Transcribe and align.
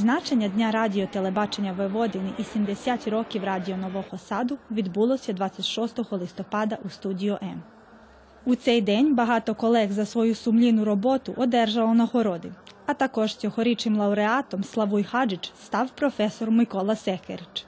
Відзначення 0.00 0.48
Дня 0.48 0.70
радіотелебачення 0.70 1.72
Войводини 1.72 2.30
і 2.38 2.44
70 2.44 3.08
років 3.08 3.44
Радіо 3.44 3.76
Нового 3.76 4.18
Саду 4.18 4.58
відбулося 4.70 5.32
26 5.32 6.12
листопада 6.12 6.78
у 6.84 6.88
студіо 6.88 7.38
М. 7.42 7.62
У 8.44 8.54
цей 8.54 8.80
день 8.80 9.14
багато 9.14 9.54
колег 9.54 9.92
за 9.92 10.06
свою 10.06 10.34
сумлінну 10.34 10.84
роботу 10.84 11.34
одержало 11.36 11.94
нагороди. 11.94 12.52
А 12.86 12.94
також 12.94 13.36
цьогорічним 13.36 13.96
лауреатом 13.96 14.64
Славуй 14.64 15.04
Хаджич 15.04 15.52
став 15.64 15.90
професор 15.90 16.50
Микола 16.50 16.96
Секерич. 16.96 17.66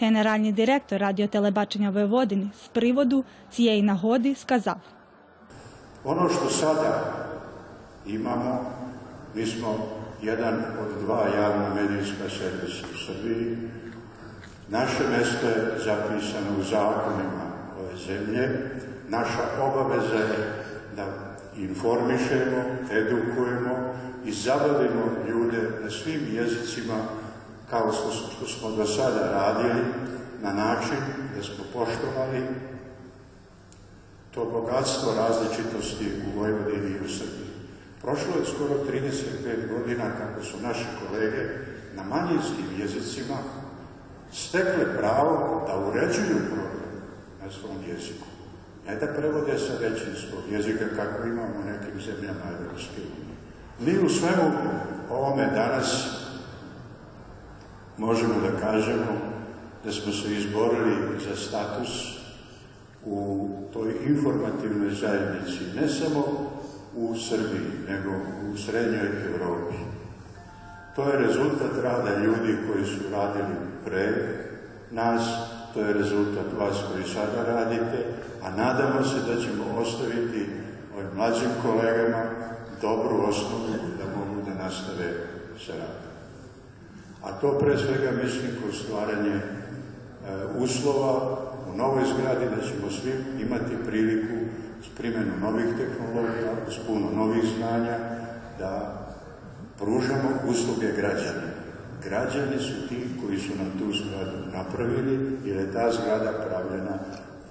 Генеральний 0.00 0.52
директор 0.52 1.00
радіотелебачення 1.00 1.90
Войводини 1.90 2.50
з 2.64 2.68
приводу 2.68 3.24
цієї 3.50 3.82
нагоди 3.82 4.34
сказав– 4.34 4.76
Ono 6.04 6.28
što 6.28 6.50
sada 6.50 7.02
imamo, 8.06 8.60
mi 9.34 9.46
smo 9.46 9.99
jedan 10.22 10.54
od 10.54 11.04
dva 11.04 11.26
javna 11.36 11.74
medijska 11.74 12.28
servisa 12.28 12.86
u 12.94 12.96
Srbiji. 13.06 13.56
Naše 14.68 15.02
mesto 15.10 15.46
je 15.46 15.78
zapisano 15.84 16.58
u 16.60 16.62
zakonima 16.62 17.44
ove 17.80 17.96
zemlje. 18.06 18.70
Naša 19.08 19.42
obaveza 19.62 20.16
je 20.16 20.64
da 20.96 21.06
informišemo, 21.56 22.62
edukujemo 22.92 23.94
i 24.24 24.32
zabavimo 24.32 25.04
ljude 25.28 25.70
na 25.82 25.90
svim 25.90 26.20
jezicima 26.32 26.94
kao 27.70 27.92
što, 27.92 28.46
smo 28.46 28.70
do 28.70 28.86
sada 28.86 29.30
radili 29.32 29.84
na 30.42 30.52
način 30.52 30.96
da 31.36 31.42
smo 31.42 31.64
poštovali 31.72 32.42
to 34.34 34.44
bogatstvo 34.44 35.12
različitosti 35.14 36.06
u 36.26 36.38
Vojvodini 36.38 36.90
i 36.90 37.04
u 37.04 37.08
Srbiji. 37.08 37.49
Prošlo 38.00 38.32
je 38.40 38.46
skoro 38.54 38.74
35 38.92 39.68
godina 39.68 40.04
kako 40.18 40.44
su 40.44 40.56
naše 40.62 40.86
kolege 41.00 41.48
na 41.96 42.02
manjinskim 42.02 42.66
jezicima 42.78 43.36
stekle 44.32 44.96
pravo 44.98 45.64
da 45.66 45.86
uređuju 45.88 46.38
program 46.52 46.92
na 47.44 47.50
svom 47.50 47.76
jeziku. 47.88 48.26
Ne 48.86 48.96
da 48.96 49.06
prevode 49.06 49.58
sa 49.58 49.72
većinskog 49.80 50.40
jezika 50.50 50.84
kako 50.96 51.28
imamo 51.28 51.54
u 51.62 51.70
nekim 51.70 52.00
zemljama 52.00 52.44
Evropske 52.60 53.00
unije. 53.00 53.36
Mi 53.80 54.06
u 54.06 54.08
svemu 54.08 54.52
ovome 55.10 55.50
danas 55.54 56.06
možemo 57.98 58.34
da 58.40 58.60
kažemo 58.60 59.12
da 59.84 59.92
smo 59.92 60.12
se 60.12 60.34
izborili 60.34 60.96
za 61.28 61.36
status 61.36 62.20
u 63.04 63.48
toj 63.72 63.94
informativnoj 64.06 64.90
zajednici, 64.90 65.80
ne 65.80 65.88
samo 65.88 66.49
u 66.96 67.14
Srbiji, 67.28 67.70
nego 67.88 68.10
u 68.52 68.56
srednjoj 68.56 69.08
Evropi. 69.34 69.76
To 70.96 71.10
je 71.10 71.18
rezultat 71.18 71.70
rada 71.82 72.16
ljudi 72.24 72.56
koji 72.66 72.84
su 72.84 73.00
radili 73.12 73.56
pre 73.84 74.06
nas, 74.90 75.22
to 75.74 75.80
je 75.80 75.92
rezultat 75.92 76.46
vas 76.58 76.76
koji 76.92 77.04
sada 77.04 77.44
radite, 77.46 78.04
a 78.42 78.50
nadamo 78.50 79.04
se 79.04 79.16
da 79.16 79.40
ćemo 79.40 79.64
ostaviti 79.80 80.46
ovim 80.96 81.16
mlađim 81.16 81.50
kolegama 81.62 82.22
dobru 82.80 83.24
osnovu 83.28 83.74
da 83.98 84.04
mogu 84.16 84.42
da 84.46 84.64
nastave 84.64 85.12
sa 85.66 85.72
radom. 85.72 86.10
A 87.22 87.32
to 87.40 87.58
pre 87.58 87.78
svega 87.78 88.10
mislim 88.24 88.50
kroz 88.62 88.74
stvaranje 88.82 89.34
e, 89.34 89.42
uslova 90.58 91.38
u 91.72 91.76
novoj 91.76 92.02
zgradi 92.04 92.44
da 92.56 92.62
ćemo 92.62 92.90
svi 92.90 93.12
imati 93.42 93.84
priliku 93.86 94.39
s 94.82 94.96
primjenom 94.98 95.40
novih 95.40 95.66
tehnologija, 95.78 96.52
s 96.68 96.86
puno 96.86 97.10
novih 97.10 97.44
znanja, 97.56 97.98
da 98.58 99.00
pružamo 99.78 100.30
usluge 100.48 100.92
građanima. 100.92 101.60
Građani 102.04 102.58
su 102.58 102.88
ti 102.88 103.06
koji 103.20 103.38
su 103.38 103.52
nam 103.58 103.70
tu 103.78 103.92
zgradu 103.92 104.36
napravili, 104.52 105.38
jer 105.44 105.56
je 105.56 105.72
ta 105.72 105.92
zgrada 105.92 106.32
pravljena 106.48 106.98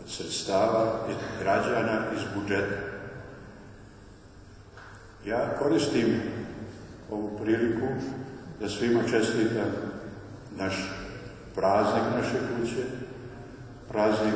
od 0.01 0.09
sredstava 0.09 1.07
građana 1.41 2.01
iz 2.15 2.21
budžeta. 2.35 2.75
Ja 5.25 5.55
koristim 5.59 6.21
ovu 7.11 7.39
priliku 7.43 7.87
da 8.59 8.69
svima 8.69 8.99
čestitam 9.11 9.71
naš 10.57 10.73
praznik 11.55 12.03
naše 12.15 12.37
kuće, 12.39 12.83
praznik 13.87 14.35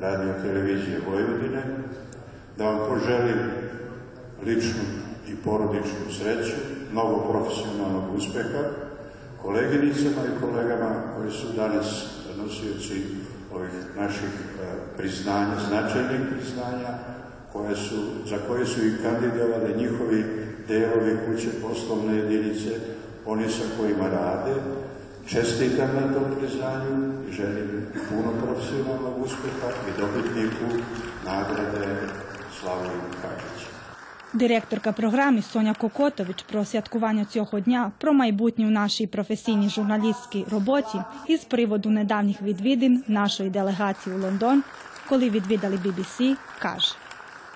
radio 0.00 0.32
televizije 0.42 1.00
Vojvodine, 1.10 1.62
da 2.58 2.64
vam 2.64 2.78
poželim 2.88 3.38
ličnu 4.46 4.84
i 5.28 5.36
porodičnu 5.36 6.12
sreću, 6.18 6.56
mnogo 6.92 7.16
profesionalnog 7.30 8.14
uspeha, 8.14 8.62
koleginicama 9.42 10.22
i 10.26 10.40
kolegama 10.40 11.02
koji 11.16 11.30
su 11.30 11.46
danas 11.56 12.06
nosioci 12.36 13.02
ovih 13.54 13.70
naših 13.96 14.28
e, 14.28 14.64
priznanja, 14.96 15.56
značajnih 15.68 16.20
priznanja, 16.30 16.88
koje 17.52 17.76
su, 17.76 17.96
za 18.26 18.36
koje 18.48 18.66
su 18.66 18.86
i 18.86 18.96
kandidovali 19.02 19.76
njihovi 19.76 20.24
delovi 20.68 21.16
kuće 21.26 21.48
poslovne 21.62 22.16
jedinice, 22.16 22.70
oni 23.26 23.48
sa 23.48 23.64
kojima 23.78 24.08
rade, 24.08 24.52
Čestitam 25.28 25.88
na 25.94 26.14
tom 26.14 26.36
priznanju 26.40 27.12
i 27.28 27.32
želim 27.32 27.86
puno 28.08 28.32
profesionalnog 28.42 29.22
uspeha 29.24 29.68
i 29.88 30.00
dobitniku 30.00 30.64
nagrade 31.24 32.08
Славою 32.60 33.00
Катич. 33.22 33.66
Директорка 34.32 34.92
програми 34.92 35.42
Соня 35.42 35.74
Кокотович 35.74 36.42
про 36.42 36.64
святкування 36.64 37.24
цього 37.24 37.60
дня, 37.60 37.92
про 37.98 38.12
майбутнє 38.12 38.66
в 38.66 38.70
нашій 38.70 39.06
професійній 39.06 39.68
журналістській 39.68 40.46
роботі 40.50 40.98
із 41.26 41.44
приводу 41.44 41.90
недавніх 41.90 42.42
відвідин 42.42 43.04
нашої 43.08 43.50
делегації 43.50 44.16
у 44.16 44.18
Лондон, 44.18 44.62
коли 45.08 45.30
відвідали 45.30 45.76
BBC, 45.76 46.36
каже. 46.58 46.94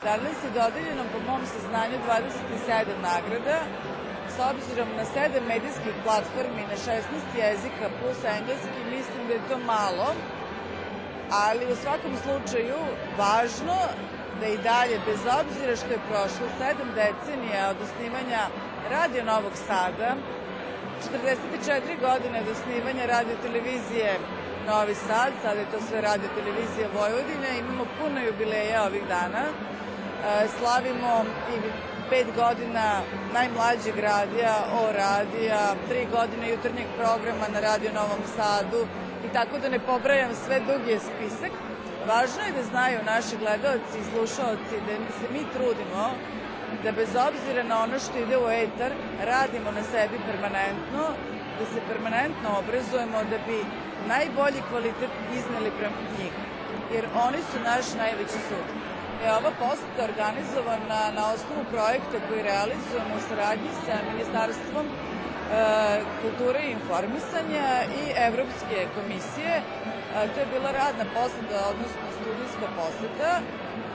Danas 0.04 0.38
je 0.44 0.50
dodeljeno 0.60 1.04
po 1.12 1.18
mom 1.28 1.40
saznanju 1.54 1.96
27 2.06 3.02
nagrada 3.02 3.58
s 3.60 4.09
obzirom 4.52 4.88
na 4.98 5.04
sedam 5.14 5.44
medijskih 5.54 5.94
platformi 6.04 6.62
na 6.72 6.76
16 6.86 7.02
jezika 7.42 7.86
plus 7.98 8.20
engleski, 8.36 8.80
mislim 8.96 9.20
da 9.26 9.32
je 9.34 9.48
to 9.50 9.58
malo, 9.76 10.08
ali 11.46 11.72
u 11.72 11.76
svakom 11.82 12.12
slučaju 12.24 12.80
važno 13.22 13.78
da 14.40 14.46
i 14.46 14.58
dalje, 14.58 14.96
bez 15.08 15.20
obzira 15.40 15.72
što 15.76 15.90
je 15.94 16.06
prošlo 16.10 16.46
sedam 16.58 16.90
decenija 17.00 17.62
od 17.72 17.78
osnivanja 17.86 18.42
Radio 18.90 19.24
Novog 19.24 19.54
Sada, 19.66 20.10
44 21.00 22.00
godine 22.06 22.36
od 22.40 22.48
osnivanja 22.56 23.04
radio 23.06 23.36
televizije 23.46 24.10
Novi 24.68 24.94
Sad, 24.94 25.30
sada 25.42 25.60
je 25.60 25.70
to 25.72 25.78
sve 25.88 26.00
radio 26.00 26.28
televizija 26.38 26.94
Vojvodine, 26.98 27.50
imamo 27.58 27.84
puno 27.98 28.18
jubileja 28.20 28.84
ovih 28.88 29.04
dana, 29.08 29.44
e, 29.48 29.52
slavimo 30.58 31.24
i 31.54 31.56
pet 32.10 32.26
godina 32.36 33.02
najmlađeg 33.34 33.96
radija, 33.98 34.56
O 34.80 34.92
radija, 34.92 35.74
tri 35.88 36.06
godine 36.16 36.50
jutarnjeg 36.50 36.86
programa 36.98 37.46
na 37.54 37.60
Radio 37.60 37.90
Novom 37.92 38.22
Sadu 38.36 38.82
i 39.26 39.28
tako 39.32 39.58
da 39.58 39.68
ne 39.68 39.78
pobrajam 39.78 40.32
sve 40.44 40.60
dug 40.60 40.88
je 40.88 40.98
spisak. 41.08 41.52
Važno 42.08 42.42
je 42.46 42.56
da 42.58 42.62
znaju 42.72 42.98
naši 43.12 43.34
gledalci 43.42 43.96
i 43.98 44.08
slušalci 44.12 44.74
da 44.86 44.94
se 45.18 45.26
mi 45.34 45.42
trudimo 45.54 46.04
da 46.84 46.92
bez 46.92 47.10
obzira 47.28 47.62
na 47.62 47.82
ono 47.82 47.98
što 47.98 48.18
ide 48.18 48.36
u 48.38 48.48
etar, 48.64 48.92
radimo 49.32 49.70
na 49.78 49.82
sebi 49.92 50.16
permanentno, 50.30 51.04
da 51.58 51.64
se 51.72 51.80
permanentno 51.90 52.48
obrazujemo 52.62 53.18
da 53.30 53.38
bi 53.46 53.58
najbolji 54.12 54.60
kvalitet 54.70 55.12
izneli 55.38 55.70
prema 55.78 56.00
njih. 56.16 56.32
Jer 56.94 57.04
oni 57.26 57.40
su 57.50 57.56
naš 57.70 57.86
najveći 58.02 58.38
sud 58.48 58.89
je 59.24 59.28
ova 59.40 59.52
poseta 59.64 60.00
organizovana 60.10 61.00
na 61.18 61.24
osnovu 61.34 61.62
projekta 61.74 62.16
koji 62.26 62.48
realizujemo 62.52 63.12
u 63.16 63.22
saradnji 63.28 63.70
sa 63.84 63.94
Ministarstvom 64.10 64.86
e, 64.86 64.92
kulture 66.22 66.60
i 66.64 66.74
informisanja 66.78 67.68
i 68.00 68.02
Evropske 68.28 68.78
komisije. 68.96 69.54
E, 69.58 69.62
to 70.32 70.36
je 70.40 70.52
bila 70.54 70.70
radna 70.82 71.04
poseta, 71.18 71.58
odnosno 71.72 72.04
studijska 72.18 72.66
poseta, 72.80 73.32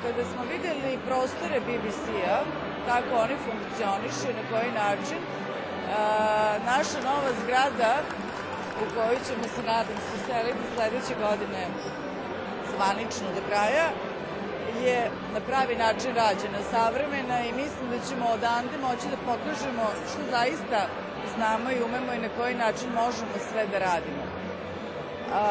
kada 0.03 0.23
smo 0.31 0.41
videli 0.53 1.03
prostore 1.07 1.57
BBC-a, 1.67 2.37
kako 2.89 3.11
oni 3.23 3.35
funkcionišu 3.47 4.25
i 4.29 4.37
na 4.39 4.43
koji 4.51 4.71
način. 4.83 5.19
E, 5.21 5.27
naša 6.73 6.99
nova 7.09 7.29
zgrada 7.41 7.93
u 8.83 8.85
kojoj 8.95 9.19
ćemo 9.27 9.45
se 9.55 9.61
nadam 9.73 9.99
se 10.07 10.15
seliti 10.27 10.65
sledeće 10.73 11.13
godine 11.25 11.63
zvanično 12.71 13.27
do 13.35 13.41
kraja, 13.49 13.87
je 14.87 15.11
na 15.33 15.39
pravi 15.47 15.75
način 15.75 16.11
rađena, 16.15 16.59
savremena 16.71 17.37
i 17.41 17.57
mislim 17.61 17.85
da 17.93 18.07
ćemo 18.07 18.25
odande 18.37 18.75
moći 18.87 19.05
da 19.13 19.25
pokažemo 19.29 19.85
što 20.09 20.21
zaista 20.31 20.79
znamo 21.35 21.71
i 21.71 21.83
umemo 21.87 22.13
i 22.13 22.23
na 22.25 22.29
koji 22.37 22.55
način 22.55 22.89
možemo 23.03 23.35
sve 23.49 23.63
da 23.71 23.77
radimo. 23.89 24.23
A, 25.33 25.43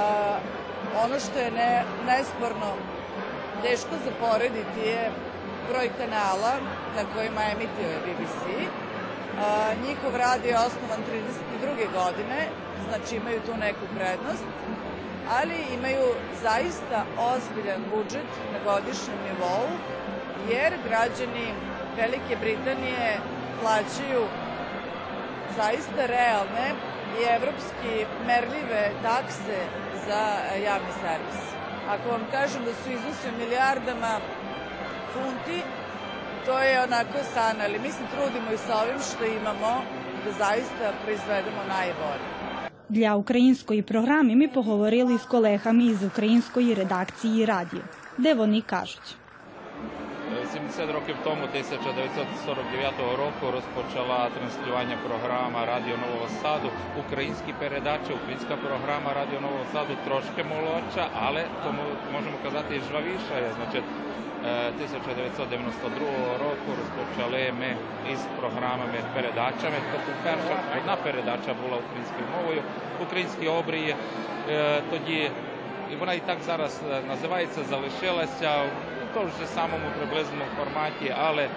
ono 1.04 1.16
što 1.24 1.38
je 1.38 1.50
ne, 1.50 1.84
nesporno 2.06 2.70
teško 3.62 3.94
zaporediti 4.06 4.80
je 4.90 5.10
broj 5.68 5.88
kanala 5.98 6.52
na 6.96 7.02
kojima 7.14 7.42
emituje 7.54 8.02
BBC 8.04 8.44
njihov 9.86 10.16
rad 10.16 10.44
je 10.44 10.58
osnovan 10.58 11.00
32. 11.10 11.92
godine, 11.92 12.48
znači 12.88 13.16
imaju 13.16 13.40
tu 13.46 13.56
neku 13.56 13.84
prednost, 13.96 14.44
ali 15.30 15.56
imaju 15.74 16.06
zaista 16.42 17.04
ozbiljan 17.18 17.82
budžet 17.94 18.30
na 18.52 18.58
godišnjem 18.64 19.18
nivou, 19.28 19.66
jer 20.50 20.72
građani 20.88 21.54
Velike 21.96 22.36
Britanije 22.40 23.18
plaćaju 23.60 24.24
zaista 25.56 26.06
realne 26.06 26.66
i 27.18 27.22
evropski 27.36 28.06
merljive 28.26 28.90
takse 29.02 29.58
za 30.06 30.22
javni 30.66 30.92
servis. 31.02 31.42
Ako 31.88 32.08
vam 32.08 32.26
kažem 32.30 32.64
da 32.64 32.72
su 32.74 32.90
iznosi 32.90 33.28
u 33.28 33.38
milijardama 33.38 34.20
funti, 35.12 35.62
to 36.46 36.58
je 36.58 36.82
onako 36.82 37.18
san, 37.34 37.56
ali 37.64 37.78
mi 37.78 37.90
se 37.92 38.04
trudimo 38.14 38.52
i 38.52 38.58
sa 38.66 38.82
ovim 38.82 39.00
što 39.08 39.24
imamo 39.24 39.82
da 40.24 40.30
zaista 40.32 40.92
proizvedemo 41.04 41.62
najbolje. 41.68 42.33
Для 42.88 43.14
української 43.14 43.82
програми 43.82 44.36
ми 44.36 44.48
поговорили 44.48 45.18
з 45.18 45.22
колегами 45.22 45.84
із 45.84 46.04
української 46.04 46.74
редакції 46.74 47.44
радіо, 47.44 47.80
де 48.18 48.34
вони 48.34 48.60
кажуть. 48.60 49.16
70 50.52 50.90
років 50.94 51.16
тому, 51.24 51.42
1949 51.42 52.94
року, 53.22 53.42
розпочала 53.56 54.30
транслювання 54.36 54.96
програма 55.06 55.66
Радіо 55.66 55.96
Нового 56.04 56.28
Саду. 56.42 56.68
Українські 57.04 57.52
передачі, 57.62 58.10
українська 58.20 58.54
програма 58.66 59.10
Радіо 59.20 59.40
Нового 59.46 59.64
Саду 59.72 59.94
трошки 60.06 60.40
молодша, 60.54 61.04
але 61.26 61.42
тому 61.64 61.82
можемо 62.14 62.36
казати 62.44 62.70
і 62.76 62.80
жвавіша. 62.88 63.36
Значить, 63.58 63.88
1992 64.44 66.38
року 66.44 66.68
розпочали 66.80 67.52
ми 67.60 67.76
із 68.12 68.20
програмами 68.40 68.98
передачами. 69.14 69.76
Тобто 69.92 70.12
перша 70.24 70.56
одна 70.78 70.96
передача 70.96 71.54
була 71.62 71.76
українською 71.84 72.26
мовою, 72.36 72.62
українські 73.02 73.48
обрії. 73.48 73.94
Е, 74.50 74.80
Тоді 74.90 75.30
і 75.92 75.96
вона 75.96 76.12
і 76.12 76.20
так 76.20 76.38
зараз 76.46 76.80
е, 76.90 77.00
називається, 77.08 77.60
залишилася 77.64 78.62
в 79.14 79.16
тому 79.16 79.46
самому 79.54 79.90
приблизному 79.90 80.44
форматі, 80.56 81.14
але 81.18 81.48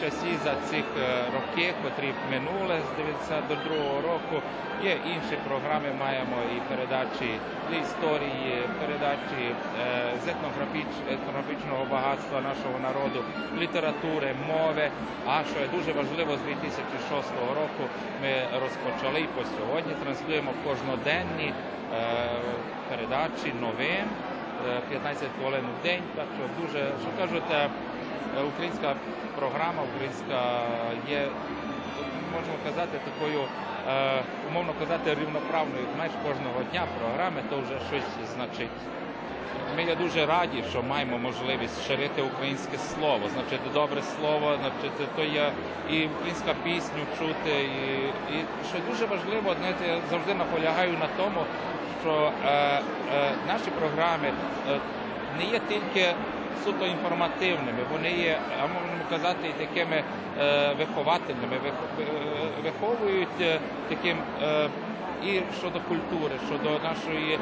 часі 0.00 0.36
за 0.44 0.54
цих 0.56 0.84
е, 0.98 1.30
років, 1.34 1.74
котрі 1.82 2.14
минули 2.30 2.82
з 2.82 2.90
92 2.96 4.00
року, 4.00 4.42
є 4.82 4.92
інші 5.04 5.36
програми. 5.48 5.92
Маємо 5.92 6.36
і 6.56 6.60
передачі 6.60 7.40
історії, 7.82 8.68
передачі 8.80 9.42
е, 9.80 10.18
з 10.24 10.28
етнографіч- 10.28 11.02
етнографічного 11.14 11.84
багатства 11.84 12.40
нашого 12.40 12.78
народу, 12.78 13.24
літератури, 13.60 14.34
мови. 14.34 14.90
А 15.26 15.44
що 15.44 15.60
є 15.60 15.68
дуже 15.68 15.92
важливо, 15.92 16.36
з 16.36 16.42
2006 16.42 17.32
року 17.54 17.82
ми 18.22 18.32
розпочали 18.60 19.20
і 19.20 19.26
по 19.26 19.44
сьогодні 19.44 19.94
транслюємо 19.94 20.52
кожноденні 20.64 21.48
е, 21.52 22.40
передачі 22.88 23.52
новин. 23.60 24.06
Е, 24.68 24.80
15 24.90 25.28
хвилин 25.40 25.64
в 25.80 25.82
день. 25.86 26.02
Так 26.16 26.26
що 26.36 26.44
дуже, 26.60 26.80
що 27.02 27.10
кажуть, 27.18 27.50
е, 27.52 27.68
українська 28.50 28.94
програма, 29.38 29.82
українська 29.90 30.38
є, 31.08 31.20
можна 32.34 32.54
казати, 32.66 32.98
такою, 33.08 33.40
е, 33.88 34.22
умовно 34.48 34.72
казати, 34.80 35.16
рівноправною. 35.20 35.84
Знаєш, 35.94 36.12
кожного 36.26 36.60
дня 36.70 36.82
програми, 36.98 37.40
то 37.50 37.56
вже 37.56 37.76
щось 37.90 38.28
значить. 38.36 38.76
Ми 39.76 39.94
дуже 39.94 40.26
раді, 40.26 40.64
що 40.70 40.82
маємо 40.82 41.18
можливість 41.18 41.86
ширити 41.86 42.22
українське 42.22 42.78
слово. 42.78 43.24
Значить, 43.34 43.72
добре 43.72 44.02
слово, 44.02 44.56
значить, 44.60 44.98
то 45.16 45.22
є 45.22 45.52
і 45.90 46.06
українська 46.06 46.54
пісню 46.64 47.02
чути. 47.18 47.54
І, 47.62 48.34
і 48.34 48.36
що 48.68 48.78
дуже 48.90 49.06
важливо, 49.06 49.54
знаєте, 49.58 49.84
я 49.88 49.98
завжди 50.10 50.34
наполягаю 50.34 50.92
на 50.92 51.08
тому, 51.16 51.40
що 52.04 52.32
е, 52.46 52.48
е, 52.50 52.80
наші 53.48 53.70
програми 53.80 54.28
е, 54.70 54.78
не 55.38 55.44
є 55.44 55.60
тільки 55.68 56.14
суто 56.64 56.86
інформативними, 56.86 57.78
вони 57.92 58.10
є, 58.10 58.38
а 58.58 58.62
можемо 58.62 59.04
казати, 59.10 59.48
такими 59.58 60.02
е, 60.40 60.72
виховательними, 60.78 61.56
вих- 61.64 62.00
е, 62.00 62.62
виховують 62.64 63.40
е, 63.40 63.58
таким. 63.88 64.16
Е, 64.42 64.68
і 65.26 65.42
щодо 65.58 65.80
культури, 65.80 66.34
щодо 66.46 66.70
нашої 66.84 67.38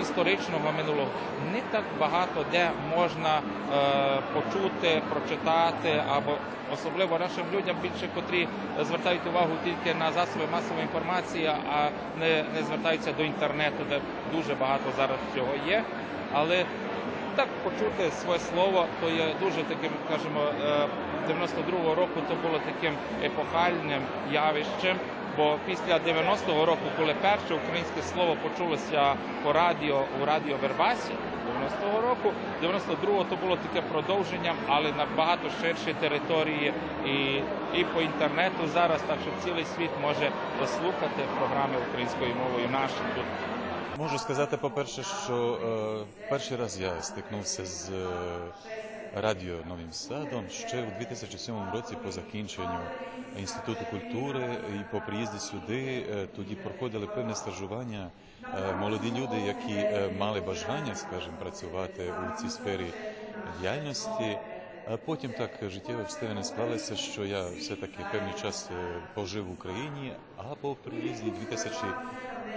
історичного 0.00 0.72
минулого, 0.76 1.08
не 1.52 1.60
так 1.70 1.84
багато 2.00 2.44
де 2.52 2.70
можна 2.96 3.38
е, 3.38 4.20
почути, 4.34 5.02
прочитати, 5.10 6.02
або 6.16 6.32
особливо 6.72 7.18
нашим 7.18 7.44
людям 7.54 7.76
більше, 7.82 8.08
котрі 8.14 8.48
звертають 8.82 9.26
увагу 9.26 9.50
тільки 9.64 9.98
на 9.98 10.12
засоби 10.12 10.44
масової 10.52 10.82
інформації, 10.82 11.46
а 11.46 11.88
не, 12.20 12.44
не 12.54 12.62
звертаються 12.62 13.12
до 13.12 13.22
інтернету, 13.24 13.84
де 13.90 14.00
дуже 14.36 14.54
багато 14.54 14.84
зараз 14.96 15.18
всього 15.32 15.52
є. 15.68 15.82
Але 16.32 16.64
так 17.36 17.48
почути 17.64 18.10
своє 18.10 18.38
слово, 18.38 18.86
то 19.00 19.10
є 19.10 19.26
дуже 19.40 19.62
таким, 19.62 19.90
кажемо, 20.10 20.40
е, 20.64 20.86
92-го 21.28 21.94
року 21.94 22.20
то 22.28 22.34
було 22.48 22.60
таким 22.66 22.94
епохальним 23.24 24.02
явищем. 24.32 24.96
Бо 25.38 25.58
після 25.66 25.94
90-го 25.94 26.66
року, 26.66 26.82
коли 26.98 27.14
перше 27.22 27.54
українське 27.54 28.02
слово 28.02 28.36
почулося 28.42 29.14
по 29.44 29.52
радіо 29.52 30.04
у 30.22 30.24
радіо 30.24 30.56
Вербасі 30.62 31.12
90-го 31.48 32.00
року, 32.00 32.32
92-го 32.62 33.24
то 33.24 33.36
було 33.36 33.56
таке 33.56 33.86
продовження, 33.88 34.54
але 34.68 34.92
на 34.92 35.06
багато 35.16 35.50
ширші 35.60 35.94
території 36.00 36.72
і, 37.06 37.42
і 37.78 37.84
по 37.94 38.00
інтернету 38.00 38.66
зараз, 38.74 39.00
так 39.06 39.16
що 39.22 39.44
цілий 39.44 39.64
світ 39.64 39.90
може 40.02 40.30
послухати 40.60 41.22
програми 41.38 41.74
українською 41.88 42.34
мовою 42.34 42.68
наші 42.72 43.02
тут. 43.14 43.24
Можу 43.98 44.18
сказати, 44.18 44.56
по-перше, 44.56 45.02
що 45.24 45.34
е, 45.34 46.28
перший 46.30 46.56
раз 46.56 46.80
я 46.80 47.02
стикнувся 47.02 47.66
з 47.66 47.90
е, 47.90 48.06
радіо 49.14 49.56
Новим 49.68 49.92
Садом 49.92 50.44
ще 50.50 50.82
у 50.82 50.98
2007 50.98 51.54
році 51.72 51.96
по 52.04 52.12
закінченню 52.12 52.80
Інституту 53.38 53.84
культури 53.90 54.56
і 54.74 54.92
по 54.92 55.00
приїзді 55.00 55.38
сюди 55.38 56.06
тоді 56.36 56.54
проходили 56.54 57.06
певне 57.06 57.34
стажування. 57.34 58.10
Молоді 58.80 59.12
люди, 59.16 59.36
які 59.46 59.86
мали 60.18 60.40
бажання, 60.40 60.94
скажімо, 60.94 61.36
працювати 61.40 62.12
у 62.12 62.42
цій 62.42 62.50
сфері 62.50 62.86
діяльності. 63.60 64.38
А 64.90 64.96
потім 64.96 65.30
так 65.30 65.50
життєві 65.70 66.00
обставини 66.00 66.44
склалися, 66.44 66.96
що 66.96 67.24
я 67.24 67.48
все-таки 67.48 67.98
певний 68.12 68.34
час 68.42 68.70
пожив 69.14 69.46
в 69.46 69.52
Україні, 69.52 70.12
а 70.36 70.54
по 70.54 70.74
приїзді 70.74 71.30
2000 71.30 71.70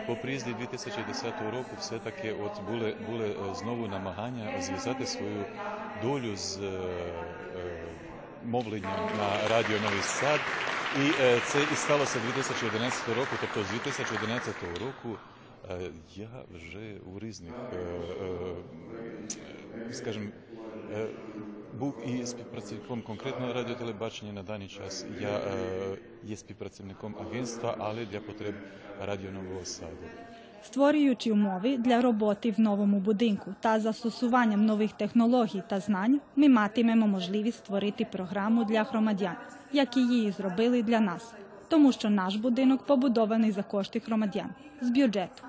по 0.08 0.16
приїзді 0.16 0.56
2010 0.60 1.26
року 1.52 1.70
все-таки 1.80 2.34
от 2.34 2.64
були, 2.70 2.96
були 3.10 3.26
е, 3.30 3.56
знову 3.56 3.88
намагання 3.88 4.62
зв'язати 4.62 5.06
свою 5.06 5.46
долю 6.04 6.36
з 6.36 6.58
е, 6.58 6.62
е, 6.66 7.84
мовленням 8.46 9.10
на 9.18 9.48
радіо 9.50 9.80
Новий 9.84 10.02
Сад. 10.02 10.40
І 10.98 11.12
це 11.46 11.60
і 11.74 11.76
сталося 11.76 12.20
2011 12.36 13.08
року. 13.08 13.36
Тобто 13.42 13.64
з 13.64 13.72
2011 13.72 14.56
року 14.82 15.18
я 16.16 16.30
вже 16.56 16.98
у 17.16 17.20
різних, 17.20 17.54
скажімо, 19.92 20.26
був 21.82 21.96
і 22.08 22.26
співпрацівником 22.26 23.02
конкретного 23.02 23.54
радіотелебачення 23.54 24.34
на 24.34 24.44
даний 24.44 24.68
час. 24.68 25.06
Я 25.22 25.30
е, 25.30 25.98
є 26.24 26.36
співпрацівником 26.38 27.16
агентства, 27.22 27.76
але 27.80 28.06
для 28.06 28.20
потреб 28.20 28.56
радіо 29.06 29.32
Нового 29.32 29.66
Саду. 29.66 30.06
Створюючи 30.64 31.32
умови 31.32 31.78
для 31.78 32.02
роботи 32.02 32.52
в 32.52 32.60
новому 32.60 33.00
будинку 33.00 33.56
та 33.60 33.80
застосуванням 33.80 34.66
нових 34.66 34.92
технологій 34.94 35.64
та 35.68 35.80
знань, 35.80 36.22
ми 36.36 36.50
матимемо 36.50 37.08
можливість 37.08 37.58
створити 37.58 38.06
програму 38.12 38.64
для 38.64 38.84
громадян, 38.84 39.36
як 39.72 39.98
її 39.98 40.32
зробили 40.32 40.84
для 40.84 41.00
нас, 41.00 41.34
тому 41.70 41.92
що 41.92 42.10
наш 42.10 42.36
будинок 42.36 42.86
побудований 42.86 43.52
за 43.52 43.64
кошти 43.64 44.02
громадян 44.08 44.50
з 44.82 44.90
бюджету. 44.90 45.44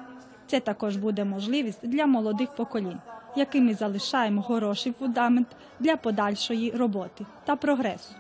Це 0.46 0.60
також 0.60 0.96
буде 0.96 1.24
можливість 1.24 1.88
для 1.88 2.06
молодих 2.06 2.54
поколінь, 2.54 2.98
яким 3.36 3.74
залишаємо 3.74 4.42
хороший 4.42 4.92
фундамент 4.98 5.48
для 5.80 5.96
подальшої 5.96 6.70
роботи 6.70 7.26
та 7.44 7.56
прогресу. 7.56 8.14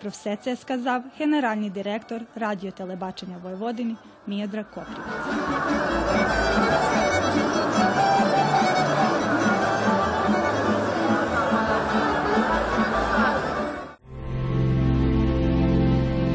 Про 0.00 0.10
все 0.10 0.36
це 0.36 0.56
сказав 0.56 1.02
генеральний 1.18 1.70
директор 1.70 2.20
радіотелебачення 2.34 3.36
Войводини 3.42 3.96
Міедра 4.26 4.64
Коплівець. 4.64 5.28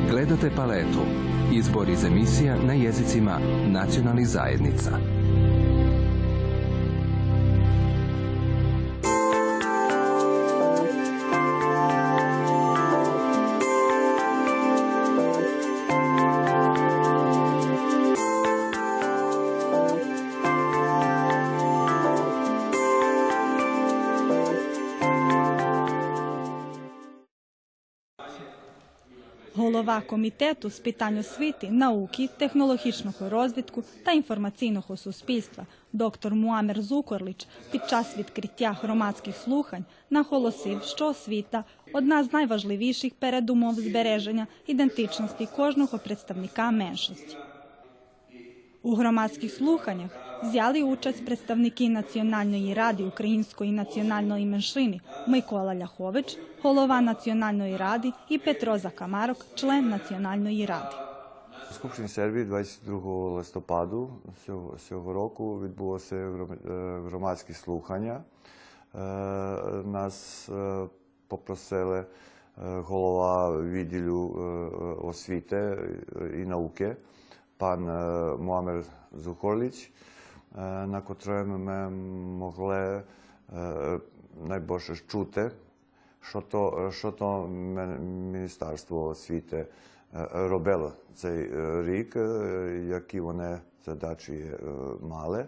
Gledate 0.10 0.50
paletu. 0.56 1.04
Izbor 1.52 1.90
iz 1.90 2.04
emisija 2.04 2.56
na 2.56 2.74
jezicima 2.74 3.40
nacionalnih 3.68 4.28
zajednica. 4.28 5.13
Голова 29.84 30.02
комітету 30.02 30.70
з 30.70 30.80
питань 30.80 31.18
освіти, 31.18 31.72
науки, 31.72 32.30
технологічного 32.38 33.30
розвитку 33.30 33.84
та 34.04 34.12
інформаційного 34.12 34.98
суспільства 34.98 35.66
доктор 35.94 36.36
Муамер 36.36 36.82
Зукорлич 36.82 37.48
під 37.72 37.90
час 37.90 38.18
відкриття 38.18 38.78
громадських 38.82 39.36
слухань 39.36 39.86
наголосив, 40.10 40.84
що 40.84 41.08
освіта 41.08 41.64
одна 41.94 42.24
з 42.24 42.34
найважливіших 42.34 43.14
передумов 43.14 43.76
збереження 43.76 44.48
ідентичності 44.68 45.48
кожного 45.56 45.98
представника 45.98 46.72
меншості. 46.72 47.38
У 48.82 48.96
громадських 48.96 49.54
слуханнях 49.54 50.33
взяли 50.44 50.84
участь 50.84 51.26
представники 51.26 51.90
Національної 51.90 52.74
ради 52.74 53.04
української 53.04 53.72
національної 53.72 54.46
меншини 54.46 55.02
Микола 55.28 55.76
Ляхович, 55.76 56.38
голова 56.62 57.02
Національної 57.02 57.78
ради 57.78 58.12
і 58.30 58.38
Петро 58.38 58.78
Закамарок, 58.78 59.46
член 59.56 59.90
Національної 59.90 60.66
ради. 60.66 60.96
Скупщині 61.72 62.08
Сербії 62.08 62.46
22 62.46 63.30
листопаду 63.30 64.12
цього, 64.46 65.14
року 65.14 65.60
відбулося 65.62 66.16
е, 66.16 66.30
громадські 67.06 67.54
слухання. 67.54 68.24
Е, 68.96 69.00
Нас 69.86 70.50
е, 70.50 70.88
попросили 71.28 72.06
голова 72.58 73.62
відділу 73.62 74.30
освіти 75.04 75.78
і 76.34 76.38
науки, 76.38 76.96
пан 77.58 77.84
Муамер 78.44 78.84
Зухорліч, 79.12 79.92
на 80.62 81.02
котрому 81.02 81.58
ми 81.58 81.90
могли 82.38 82.76
е, 82.76 84.00
найбільше 84.48 84.96
чути, 84.96 85.52
що 86.22 86.42
то, 86.42 86.92
що 86.92 87.12
то 87.12 87.48
Міністерство 87.48 89.06
освіти 89.06 89.58
е, 89.58 89.68
робило 90.34 90.94
цей 91.16 91.52
е, 91.54 91.84
рік, 91.84 92.16
е, 92.16 92.86
які 92.88 93.20
вони 93.20 93.60
задачі 93.86 94.34
е, 94.34 94.58
мали, 95.02 95.46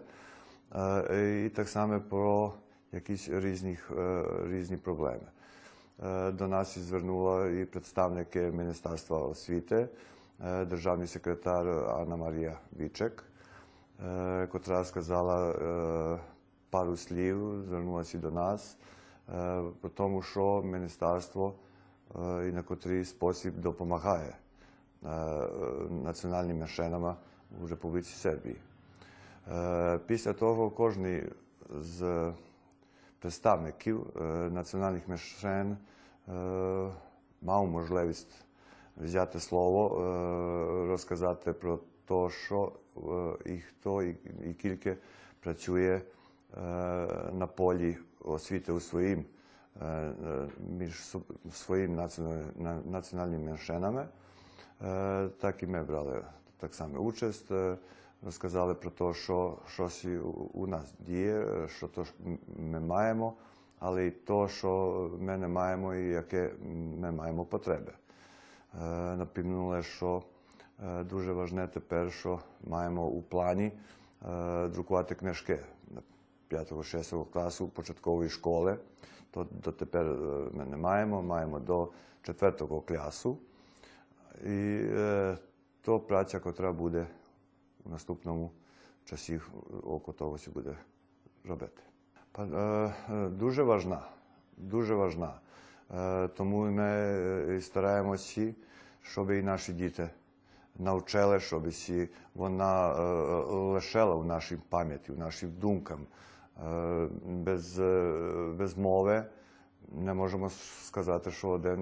Е, 0.74 1.44
і 1.46 1.48
так 1.48 1.68
само 1.68 2.00
про 2.00 2.52
якісь 2.92 3.28
різні, 3.28 3.78
е, 3.98 4.24
різні 4.46 4.76
проблеми. 4.76 5.26
Е, 6.04 6.30
До 6.30 6.48
нас 6.48 6.78
звернула 6.78 7.48
і 7.48 7.64
представники 7.64 8.40
Міністерства 8.40 9.18
освіти, 9.18 9.88
е, 10.44 10.64
державний 10.64 11.06
секретар 11.06 11.68
Анна 11.68 12.16
Марія 12.16 12.58
Вічек, 12.80 13.24
е, 13.28 13.35
котра 14.52 14.84
сказала 14.84 15.50
е, 15.50 16.20
пару 16.70 16.96
слів, 16.96 17.62
звернулася 17.62 18.18
до 18.18 18.30
нас, 18.30 18.78
е, 19.28 19.62
про 19.80 19.90
тому, 19.90 20.22
що 20.22 20.62
міністерство 20.62 21.54
е, 22.16 22.48
і 22.48 22.52
на 22.52 22.62
котрий 22.62 23.04
спосіб 23.04 23.58
допомагає 23.58 24.36
е, 25.04 25.08
е, 25.08 25.50
національним 25.90 26.58
меншинам 26.58 27.16
у 27.62 27.66
Республіці 27.66 28.14
Сербії. 28.14 28.56
Е, 29.52 29.98
Після 30.06 30.32
того 30.32 30.70
кожен 30.70 31.32
з 31.70 32.32
представників 33.18 34.06
е, 34.16 34.22
національних 34.50 35.02
е, 35.08 36.90
мав 37.42 37.66
можливість 37.66 38.44
взяти 38.96 39.40
слово, 39.40 40.00
е, 40.00 40.88
розказати 40.88 41.52
про 41.52 41.78
те, 42.06 42.30
що 42.30 42.72
е, 42.96 43.52
і 43.52 43.58
хто 43.58 44.02
і, 44.02 44.16
і 44.50 44.54
кільки 44.54 44.96
працює 45.40 46.00
е, 46.00 46.60
на 47.32 47.46
полі 47.46 47.96
освіти 48.24 48.72
у 48.72 48.80
своїм 48.80 49.24
е, 49.82 50.12
між 50.78 50.92
су- 51.14 51.50
своїм 51.52 51.94
національним, 51.94 52.46
на- 52.56 52.80
національними 52.90 53.44
меншинами. 53.44 54.06
Так 55.40 55.62
і 55.62 55.66
ми 55.66 55.84
брали 55.84 56.24
так 56.58 56.74
само 56.74 56.98
участь, 56.98 57.50
розказали 58.22 58.74
про 58.74 58.90
те, 58.90 59.14
що 59.14 59.58
щось 59.68 60.04
у- 60.54 60.66
нас 60.66 60.94
діє, 60.98 61.68
що 61.76 61.88
то 61.88 62.04
ми 62.58 62.80
маємо, 62.80 63.34
але 63.78 64.06
й 64.06 64.10
то, 64.10 64.48
що 64.48 65.10
ми 65.20 65.36
не 65.36 65.48
маємо 65.48 65.94
і 65.94 66.08
яке 66.08 66.50
ми 67.00 67.12
маємо 67.12 67.44
потреби. 67.44 67.92
Напевнули, 69.16 69.82
що 69.82 70.22
дуже 71.04 71.32
важне 71.32 71.66
тепер, 71.66 72.12
що 72.12 72.40
маємо 72.64 73.06
у 73.06 73.22
плані 73.22 73.72
е, 74.28 74.68
друкувати 74.68 75.14
книжки 75.14 75.58
5-6 76.50 77.30
класу 77.30 77.68
початкової 77.68 78.30
школи. 78.30 78.78
То 79.30 79.46
дотепер 79.50 80.06
е, 80.06 80.16
ми 80.52 80.64
не 80.64 80.76
маємо, 80.76 81.22
маємо 81.22 81.60
до 81.60 81.92
4 82.22 82.52
класу. 82.86 83.38
І 84.44 84.80
е, 84.82 85.38
то 85.82 86.00
праця, 86.00 86.40
котра 86.40 86.72
буде 86.72 87.06
у 87.84 87.88
наступному 87.88 88.50
часі 89.04 89.40
того 90.18 90.38
сі 90.38 90.50
буде 90.50 90.76
робити. 91.44 91.82
Е, 92.38 92.42
е, 92.44 93.28
дуже 93.28 93.62
важна, 93.62 94.02
дуже 94.56 94.94
важна. 94.94 95.40
Е, 95.94 96.28
тому 96.28 96.70
ми 96.70 96.82
е, 96.82 97.60
стараємося, 97.60 98.54
щоб 99.02 99.30
і 99.30 99.42
наші 99.42 99.72
діти 99.72 100.10
навчили, 100.78 101.40
щоб 101.40 101.72
сі 101.72 102.08
вона 102.34 102.92
е, 102.92 103.02
лишала 103.52 104.14
в 104.14 104.24
нашій 104.24 104.58
пам'яті, 104.68 105.12
в 105.12 105.18
нашій 105.18 105.46
думкам. 105.46 106.06
Е, 106.66 107.08
без, 107.26 107.78
е, 107.78 108.12
мови 108.76 109.24
не 109.92 110.14
можемо 110.14 110.50
сказати, 110.84 111.30
що 111.30 111.48
один 111.48 111.80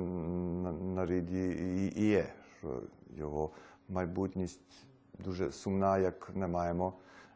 на- 0.63 0.73
нарід 0.73 1.31
і, 1.33 1.49
і- 1.49 2.01
і 2.01 2.07
є, 2.07 2.27
що 2.59 2.81
його 3.17 3.51
майбутність 3.89 4.87
дуже 5.19 5.53
сумна, 5.53 5.99
як 5.99 6.31
не 6.35 6.47
маємо, 6.47 6.93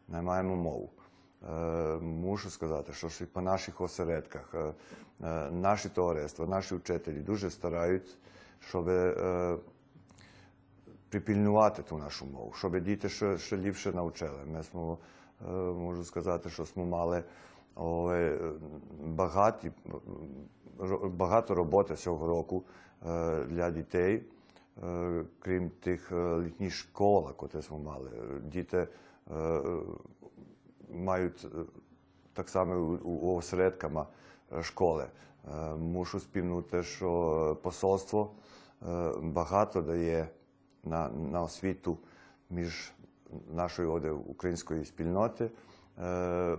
не 0.08 0.22
маємо 0.22 0.56
мову. 0.56 0.90
Е, 1.50 1.96
мушу 1.98 2.50
сказати, 2.50 2.92
що 2.92 3.08
по 3.32 3.40
наших 3.40 3.80
осередках 3.80 4.54
е, 4.54 4.72
е, 5.24 5.50
наші 5.50 5.88
товариства, 5.88 6.46
наші 6.46 6.74
вчителі 6.74 7.20
дуже 7.20 7.50
старають, 7.50 8.18
щоб 8.60 8.88
е, 8.88 9.56
припільнувати 11.10 11.82
ту 11.82 11.98
нашу 11.98 12.26
мову, 12.26 12.52
щоб 12.56 12.80
діти 12.80 13.08
ще, 13.08 13.38
ще 13.38 13.56
ліпше 13.56 13.92
навчили. 13.92 14.38
Ми 14.46 14.62
смо, 14.62 14.98
е, 15.48 15.52
можу 15.52 16.04
сказати, 16.04 16.50
що 16.50 16.64
ми 16.76 16.84
мали 16.84 17.24
ой, 17.76 18.38
багаті, 19.04 19.70
багато 21.02 21.54
роботи 21.54 21.94
цього 21.96 22.26
року 22.26 22.64
е, 23.06 23.44
для 23.44 23.70
дітей, 23.70 24.24
е, 24.84 25.24
крім 25.38 25.70
тих 25.70 26.12
літніх 26.12 26.74
школ, 26.74 27.32
які 27.42 27.58
ми 27.70 27.78
мали. 27.78 28.10
Діти 28.42 28.88
мають 30.90 31.46
так 32.32 32.48
само 32.48 32.98
у, 33.04 33.36
осередками 33.36 34.06
школи. 34.62 35.06
Мушу 35.78 36.20
співнути, 36.20 36.82
що 36.82 37.58
посольство 37.62 38.30
багато 39.20 39.82
дає 39.82 40.28
на, 40.88 41.42
освіту 41.42 41.98
між 42.50 42.92
нашою 43.54 43.92
оде, 43.92 44.10
української 44.10 44.84
спільноти. 44.84 45.50
Е, 45.98 46.56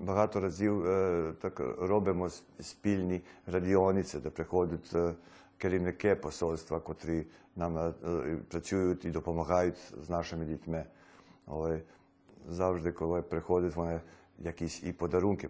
Багато 0.00 0.40
разів 0.40 0.86
е, 0.86 1.32
так 1.40 1.60
робимо 1.78 2.28
спільні 2.60 3.22
радіониці, 3.46 4.18
де 4.18 4.30
приходять 4.30 4.90
е, 4.94 5.14
керівники 5.58 6.14
посольства, 6.14 6.80
котрі 6.80 7.26
нам 7.56 7.94
працюють 8.48 9.04
і 9.04 9.10
допомагають 9.10 9.92
з 10.04 10.10
нашими 10.10 10.44
дітьми. 10.44 10.84
Але 11.46 11.80
завжди, 12.48 12.92
коли 12.92 13.22
приходять, 13.22 13.76
вони 13.76 14.00
якісь 14.38 14.82
і 14.82 14.92
подарунки 14.92 15.48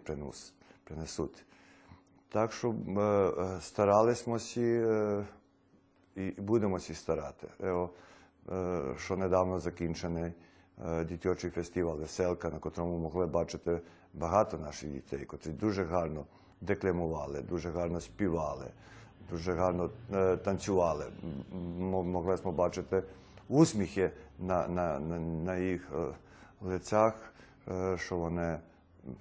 принесуть. 0.83 1.45
Так 2.29 2.53
що 2.53 2.75
старалися 3.61 4.29
і 6.17 6.41
будемо 6.41 6.79
сі 6.79 6.93
старати. 6.93 7.47
Ево, 7.63 7.89
е, 8.51 8.83
що 8.97 9.17
недавно 9.17 9.59
закінчений 9.59 10.33
е, 10.87 11.03
дитячий 11.03 11.49
фестиваль 11.49 11.97
Веселка, 11.97 12.49
на 12.49 12.59
котрому 12.59 12.97
могли 12.97 13.25
бачити 13.25 13.79
багато 14.13 14.57
наших 14.57 14.89
дітей, 14.91 15.25
котрі 15.25 15.51
дуже 15.51 15.83
гарно 15.83 16.25
декламували, 16.61 17.41
дуже 17.41 17.69
гарно 17.71 18.01
співали, 18.01 18.65
дуже 19.31 19.53
гарно 19.53 19.89
е, 20.13 20.37
танцювали. 20.37 21.05
Могли 21.79 22.37
ми 22.45 22.51
бачити 22.51 23.03
усміхи 23.47 24.11
на, 24.39 24.67
на, 24.67 24.99
на, 24.99 25.57
їх 25.57 25.89
е, 25.95 26.07
лицях, 26.61 27.33
е, 27.67 27.97
що 27.97 28.17
вони 28.17 28.59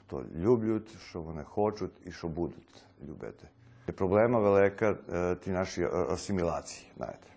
то 0.07 0.25
люблять, 0.37 0.97
що 1.09 1.21
вони 1.21 1.43
хочуть 1.45 1.93
і 2.05 2.13
що 2.13 2.29
будуть 2.29 2.85
любити. 3.09 3.49
problema 3.93 4.39
velika 4.39 4.87
e, 4.87 4.95
ti 5.45 5.51
naši 5.51 5.83
e, 5.83 5.89
asimilaciji, 6.09 6.87
najte. 6.97 7.29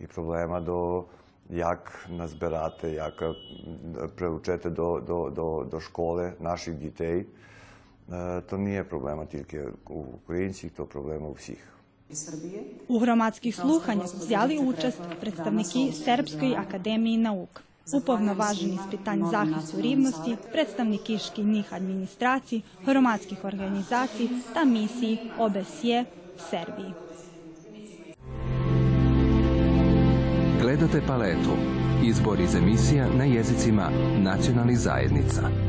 I 0.00 0.06
problema 0.06 0.60
do 0.60 1.04
jak 1.50 2.06
nas 2.08 2.34
berate, 2.34 2.92
jaka 2.92 3.34
preučete 4.16 4.70
do, 4.70 5.00
do, 5.00 5.30
do, 5.30 5.64
do 5.70 5.80
škole 5.80 6.32
naših 6.40 6.78
djetej, 6.78 7.20
e, 7.20 7.26
to 8.50 8.56
nije 8.56 8.84
problema 8.84 9.26
тільки 9.26 9.60
u 9.90 10.04
Ukrajinci, 10.14 10.70
to 10.70 10.76
то 10.76 10.86
проблема 10.86 11.28
у 11.28 11.32
всіх. 11.32 11.78
U 12.88 12.98
громадських 12.98 13.56
слуханнях 13.56 14.08
zjali 14.08 14.58
učest 14.58 15.00
predstavniki 15.20 15.92
Srpskoj 15.92 16.56
akademiji 16.56 17.16
nauka 17.16 17.67
уповноважені 17.93 18.79
з 18.87 18.91
питань 18.91 19.29
захисту 19.31 19.81
рівності, 19.81 20.37
представники 20.51 21.19
шкільних 21.19 21.73
адміністрацій, 21.73 22.63
громадських 22.85 23.45
організацій 23.45 24.29
та 24.53 24.63
місії 24.63 25.31
ОБСЄ 25.37 26.05
в 26.37 26.41
Сербії. 26.51 26.93
Gledate 30.61 31.01
paletu. 31.07 31.53
Izbor 32.03 32.41
iz 32.41 32.55
emisija 32.55 33.07
na 33.07 33.25
jezicima 33.25 33.89
nacionalnih 34.17 34.79
zajednica. 34.79 35.66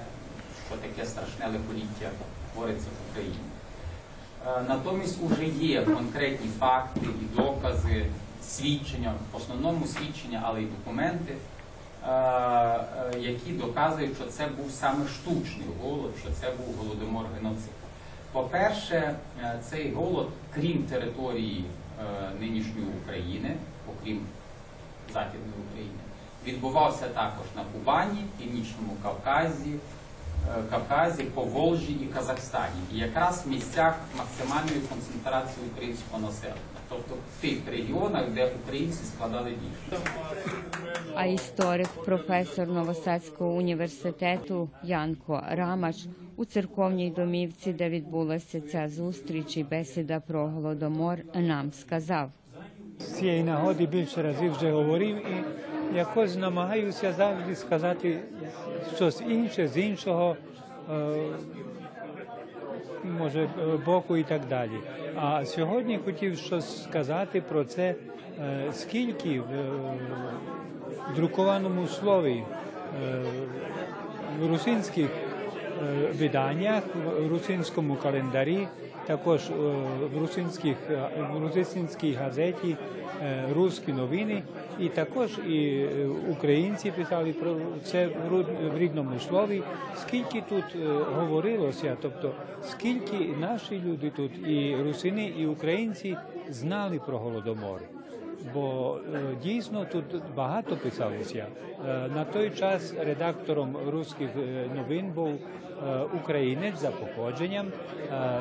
що 0.68 0.76
таке 0.76 1.06
страшне 1.06 1.46
лихоліття 1.46 2.10
твориться 2.54 2.86
в 2.86 3.10
Україні. 3.10 3.36
Е, 4.46 4.62
Натомість 4.68 5.18
уже 5.22 5.44
є 5.44 5.82
конкретні 5.82 6.50
факти 6.58 7.00
і 7.00 7.36
докази, 7.36 8.06
свідчення, 8.42 9.14
в 9.32 9.36
основному 9.36 9.86
свідчення, 9.86 10.42
але 10.44 10.62
й 10.62 10.64
документи, 10.64 11.34
е, 11.34 12.10
е, 12.10 13.18
які 13.18 13.52
доказують, 13.52 14.16
що 14.16 14.26
це 14.26 14.46
був 14.46 14.70
саме 14.70 15.08
штучний 15.08 15.66
голод, 15.82 16.10
що 16.20 16.28
це 16.40 16.50
був 16.50 16.74
голодомор 16.76 17.26
геноцид. 17.36 17.70
По-перше, 18.32 19.14
цей 19.70 19.92
голод, 19.92 20.28
крім 20.54 20.82
території 20.82 21.64
нинішньої 22.40 22.86
України, 23.02 23.56
окрім 23.88 24.20
Західної 25.12 25.52
України, 25.70 25.98
відбувався 26.46 27.08
також 27.08 27.46
на 27.56 27.62
Кубані, 27.72 28.24
Північному 28.38 28.96
Кавказі, 29.02 29.74
Кавказі, 30.70 31.22
Поволжі 31.22 31.92
і 31.92 32.06
Казахстані. 32.06 32.80
І 32.94 32.98
якраз 32.98 33.44
в 33.46 33.50
місцях 33.50 34.00
максимальної 34.18 34.80
концентрації 34.88 35.66
українського 35.72 36.22
населення, 36.22 36.60
тобто 36.88 37.14
в 37.14 37.40
тих 37.40 37.58
регіонах, 37.70 38.30
де 38.34 38.52
українці 38.62 39.04
складали 39.04 39.50
більше. 39.50 40.02
А 41.14 41.26
історик, 41.26 41.88
професор 42.04 42.68
Новосадського 42.68 43.50
університету 43.50 44.68
Янко 44.82 45.42
Рамач 45.50 45.96
у 46.36 46.44
церковній 46.44 47.10
домівці, 47.10 47.72
де 47.72 47.88
відбулася 47.88 48.60
ця 48.60 48.88
зустріч 48.88 49.56
і 49.56 49.64
бесіда 49.64 50.20
про 50.20 50.46
голодомор, 50.46 51.18
нам 51.34 51.72
сказав. 51.72 52.30
З 53.00 53.04
цієї 53.04 53.42
нагоди 53.42 53.86
більше 53.86 54.22
разів 54.22 54.52
вже 54.52 54.70
говорив 54.70 55.16
і 55.16 55.44
якось 55.94 56.36
намагаюся 56.36 57.12
завжди 57.12 57.56
сказати 57.56 58.18
щось 58.96 59.20
інше 59.20 59.68
з 59.68 59.78
іншого, 59.78 60.36
е, 60.90 61.14
може, 63.18 63.48
боку 63.86 64.16
і 64.16 64.22
так 64.22 64.40
далі. 64.48 64.78
А 65.16 65.44
сьогодні 65.44 65.98
хотів 66.04 66.38
щось 66.38 66.82
сказати 66.82 67.40
про 67.40 67.64
це, 67.64 67.94
е, 68.40 68.72
скільки 68.72 69.40
в 69.40 69.52
е, 69.52 69.96
друкованому 71.16 71.86
слові 71.86 72.44
в 74.40 74.46
русинських 74.46 75.10
виданнях, 76.18 76.82
в 77.18 77.26
русинському 77.28 77.96
календарі, 77.96 78.68
також 79.06 79.40
е, 79.40 79.52
в 80.14 80.18
русинських 80.20 80.76
е, 80.90 81.08
в 81.32 82.14
газеті 82.14 82.76
е, 83.22 83.44
Руські 83.54 83.92
новини, 83.92 84.42
і 84.78 84.88
також 84.88 85.30
і 85.38 85.86
українці 86.30 86.90
писали 86.90 87.32
про 87.32 87.56
це 87.84 88.06
в 88.06 88.78
рідному 88.78 89.18
слові. 89.18 89.62
Скільки 89.96 90.42
тут 90.48 90.64
говорилося, 91.16 91.96
тобто 92.02 92.32
скільки 92.62 93.36
наші 93.40 93.82
люди 93.86 94.10
тут, 94.10 94.48
і 94.48 94.76
русини, 94.84 95.32
і 95.38 95.46
українці 95.46 96.16
знали 96.50 97.00
про 97.06 97.18
голодомор. 97.18 97.80
Бо 98.52 98.98
е, 99.14 99.18
дійсно 99.42 99.84
тут 99.92 100.04
багато 100.36 100.76
писалося. 100.76 101.46
Е, 101.88 102.08
На 102.14 102.24
той 102.24 102.50
час 102.50 102.94
редактором 102.98 103.76
руських 103.88 104.28
е, 104.36 104.66
новин 104.76 105.12
був 105.14 105.32
українець 106.22 106.78
за 106.80 106.90
походженням, 106.90 107.66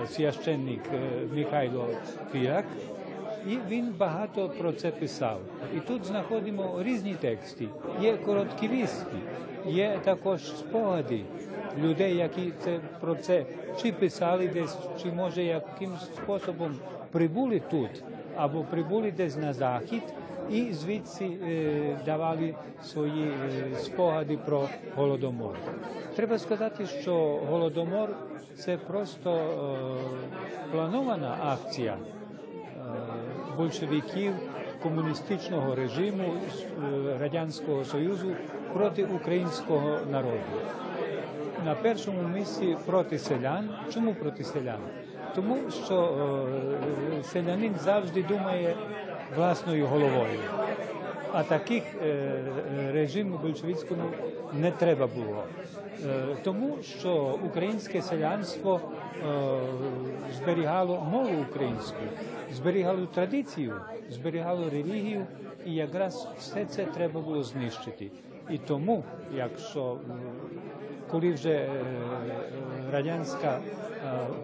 священник 0.07 0.81
Михайло 1.35 1.87
Фірак, 2.31 2.65
і 3.47 3.57
він 3.69 3.93
багато 3.97 4.49
про 4.49 4.71
це 4.71 4.91
писав. 4.91 5.39
І 5.77 5.79
тут 5.79 6.05
знаходимо 6.05 6.83
різні 6.83 7.13
тексти. 7.13 7.67
Є 8.01 8.17
короткі 8.17 8.67
вістки, 8.67 9.17
є 9.65 9.99
також 10.03 10.41
спогади 10.41 11.21
людей, 11.81 12.17
які 12.17 12.53
це 12.63 12.79
про 12.99 13.15
це 13.15 13.45
чи 13.81 13.91
писали 13.91 14.47
десь, 14.47 14.77
чи 15.03 15.11
може 15.11 15.43
якимсь 15.43 16.05
способом 16.15 16.75
прибули 17.11 17.61
тут 17.71 18.03
або 18.37 18.63
прибули 18.63 19.11
десь 19.11 19.37
на 19.37 19.53
захід 19.53 20.03
і 20.49 20.73
звідси 20.73 21.25
е, 21.25 21.99
давали 22.05 22.55
свої 22.83 23.23
е, 23.23 23.75
спогади 23.79 24.37
про 24.45 24.69
голодомор. 24.95 25.55
Треба 26.15 26.39
сказати, 26.39 26.85
що 26.85 27.39
голодомор 27.49 28.09
це 28.55 28.77
просто 28.77 29.31
е, 29.31 29.51
планована 30.71 31.37
акція 31.41 31.97
большевиків 33.57 34.33
комуністичного 34.83 35.75
режиму 35.75 36.33
Радянського 37.19 37.85
Союзу 37.85 38.35
проти 38.73 39.05
українського 39.05 39.97
народу. 40.11 40.39
На 41.65 41.75
першому 41.75 42.27
місці 42.27 42.77
проти 42.85 43.19
селян. 43.19 43.69
Чому 43.93 44.13
проти 44.13 44.43
селян? 44.43 44.79
Тому 45.35 45.57
що 45.85 45.95
е, 47.19 47.23
селянин 47.23 47.75
завжди 47.83 48.23
думає 48.23 48.75
власною 49.35 49.87
головою. 49.87 50.39
А 51.31 51.43
таких 51.43 51.83
е, 52.03 52.41
режиму 52.93 53.37
большевицькому 53.37 54.03
не 54.53 54.71
треба 54.71 55.07
було. 55.07 55.43
Е, 56.05 56.35
Тому 56.43 56.77
що 56.81 57.39
українське 57.45 58.01
селянство 58.01 58.81
зберігало 60.37 61.07
мову 61.11 61.45
українську, 61.49 61.97
зберігало 62.51 63.05
традицію, 63.05 63.73
зберігало 64.09 64.69
релігію, 64.69 65.25
і 65.65 65.73
якраз 65.73 66.27
все 66.39 66.65
це 66.65 66.85
треба 66.85 67.21
було 67.21 67.43
знищити. 67.43 68.11
І 68.49 68.57
тому, 68.57 69.03
якщо 69.35 69.97
коли 71.13 71.31
вже 71.31 71.49
е, 71.49 71.69
радянська 72.91 73.59
е, 73.59 73.59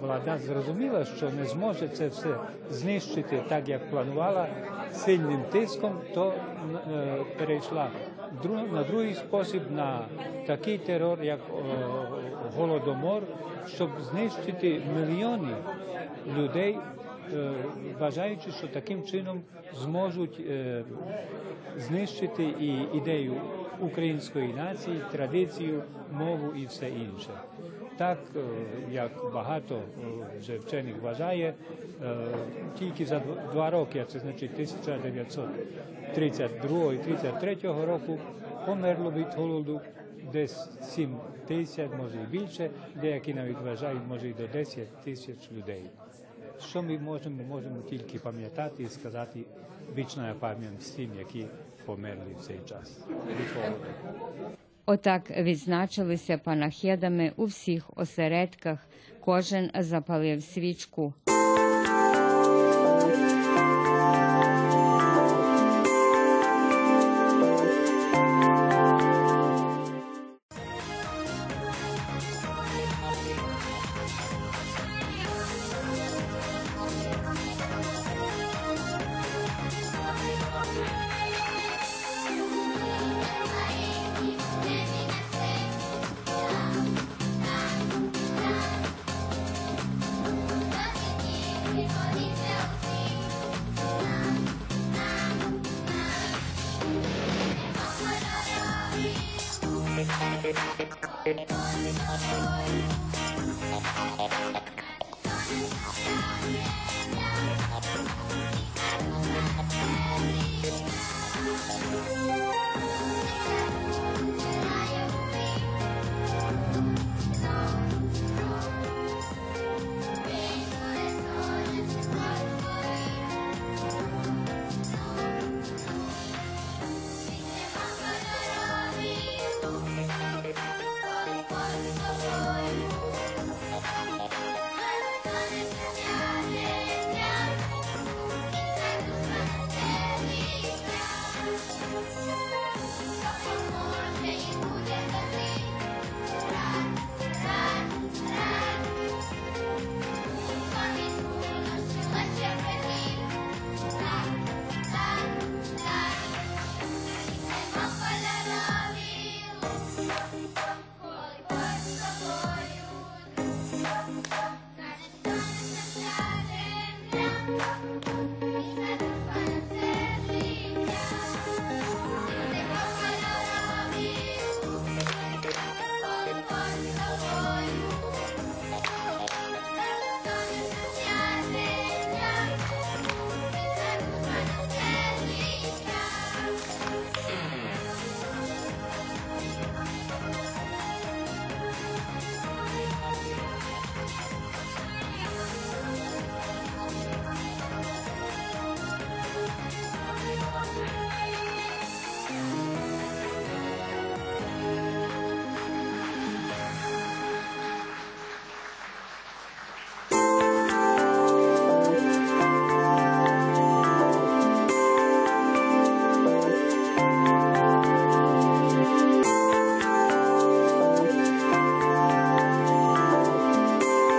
влада 0.01 0.37
зрозуміла, 0.37 1.05
що 1.05 1.29
не 1.29 1.45
зможе 1.45 1.87
це 1.87 2.07
все 2.07 2.35
знищити 2.69 3.43
так, 3.47 3.69
як 3.69 3.89
планувала, 3.89 4.47
сильним 4.91 5.43
тиском, 5.51 6.01
то 6.13 6.33
е, 6.91 7.17
перейшла 7.37 7.87
на 8.71 8.83
другий 8.83 9.13
спосіб 9.13 9.61
на 9.71 10.05
такий 10.47 10.77
терор, 10.77 11.23
як 11.23 11.39
голодомор, 12.57 13.23
щоб 13.67 13.89
знищити 14.01 14.81
мільйони 14.95 15.55
людей, 16.37 16.77
вважаючи, 17.99 18.51
що 18.51 18.67
таким 18.67 19.03
чином 19.03 19.41
зможуть 19.73 20.41
знищити 21.77 22.43
і 22.43 22.97
ідею 22.97 23.41
української 23.81 24.53
нації, 24.53 25.01
традицію, 25.11 25.83
мову 26.11 26.53
і 26.55 26.65
все 26.65 26.89
інше. 26.89 27.29
Так, 27.97 28.17
е, 28.35 28.39
як 28.91 29.11
багато 29.33 29.75
е, 29.75 29.81
вже 30.39 30.57
вчених 30.57 31.01
вважає, 31.01 31.53
е, 32.03 32.15
тільки 32.79 33.05
за 33.05 33.21
два 33.53 33.69
роки, 33.69 33.99
а 33.99 34.05
це 34.05 34.19
значить 34.19 34.51
1932 34.53 36.93
і 36.93 36.97
33 36.97 37.55
року, 37.63 38.19
померло 38.65 39.11
від 39.11 39.33
голоду 39.35 39.81
десь 40.31 40.69
7 40.81 41.17
тисяч, 41.47 41.89
може 41.97 42.15
і 42.15 42.25
більше, 42.31 42.69
деякі 43.01 43.33
навіть 43.33 43.61
вважають, 43.61 44.01
може 44.07 44.29
і 44.29 44.33
до 44.33 44.47
10 44.47 44.87
тисяч 45.03 45.51
людей. 45.51 45.83
Що 46.59 46.83
ми 46.83 46.99
можемо, 46.99 47.43
можемо 47.43 47.81
тільки 47.89 48.19
пам'ятати 48.19 48.83
і 48.83 48.87
сказати 48.87 49.39
вічна 49.97 50.35
пам'ять 50.39 50.79
всім, 50.79 51.11
які 51.17 51.45
померли 51.89 52.35
в 52.39 52.41
цей 52.41 52.59
час. 52.69 52.99
Отак 54.85 55.31
відзначилися 55.31 56.37
панахедами 56.37 57.31
у 57.35 57.45
всіх 57.45 57.89
осередках. 57.95 58.79
Кожен 59.19 59.71
запалив 59.79 60.43
свічку. 60.43 61.13